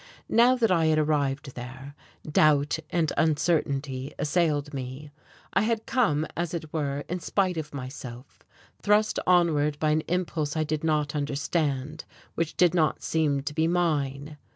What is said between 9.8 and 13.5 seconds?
an impulse I did not understand, which did not seem